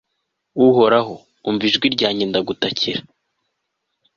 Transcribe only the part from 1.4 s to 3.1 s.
umva ijwi ryanjye, ndagutakira